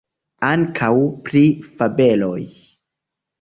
[0.47, 0.89] Ankaŭ
[1.27, 1.43] pri
[1.83, 2.41] fabeloj?